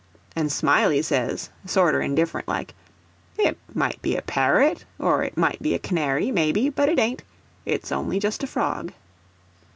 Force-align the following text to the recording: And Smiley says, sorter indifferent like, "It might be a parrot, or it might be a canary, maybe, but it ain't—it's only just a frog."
And 0.35 0.51
Smiley 0.51 1.03
says, 1.03 1.51
sorter 1.63 2.01
indifferent 2.01 2.47
like, 2.47 2.73
"It 3.37 3.55
might 3.75 4.01
be 4.01 4.15
a 4.17 4.23
parrot, 4.23 4.83
or 4.97 5.21
it 5.21 5.37
might 5.37 5.61
be 5.61 5.75
a 5.75 5.77
canary, 5.77 6.31
maybe, 6.31 6.69
but 6.69 6.89
it 6.89 6.97
ain't—it's 6.97 7.91
only 7.91 8.17
just 8.17 8.41
a 8.41 8.47
frog." 8.47 8.93